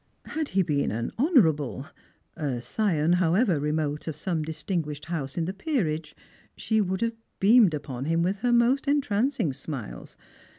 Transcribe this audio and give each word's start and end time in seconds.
Had 0.25 0.47
he 0.57 0.63
been 0.63 0.89
an" 0.89 1.11
Honourable," 1.19 1.85
a 2.35 2.59
scion, 2.59 3.13
however 3.13 3.59
remote, 3.59 4.07
of 4.07 4.15
aome 4.15 4.43
dis 4.43 4.63
tinguished 4.63 5.05
house 5.05 5.37
in 5.37 5.45
the 5.45 5.53
peerage, 5.53 6.15
she 6.57 6.81
would 6.81 7.01
have 7.01 7.13
beamed 7.39 7.75
upon 7.75 8.05
him 8.05 8.23
with 8.23 8.37
her 8.37 8.51
most 8.51 8.87
entrancing 8.87 9.53
smiles. 9.53 10.17